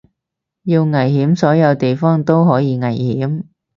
[0.63, 3.43] 要危險所有地方都可以危險